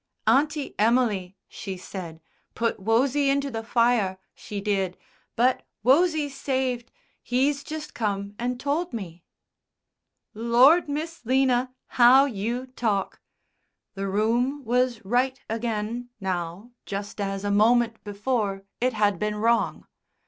[0.25, 2.21] "Auntie Emily," she said,
[2.55, 4.97] "put Wosie into the fire, she did.
[5.35, 6.91] But Wosie's saved....
[7.21, 9.23] He's just come and told me."
[10.33, 13.21] "Lord, Miss 'Lina, how you talk!"
[13.93, 19.85] The room was right again now just as, a moment before, it had been wrong.